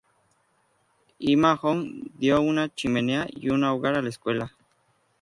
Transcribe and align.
Ima 1.33 1.51
Hogg 1.61 1.79
dio 2.17 2.41
una 2.41 2.67
chimenea 2.69 3.27
y 3.29 3.49
una 3.51 3.71
hogar 3.71 3.93
a 3.95 4.01
la 4.01 4.09
escuela. 4.09 4.51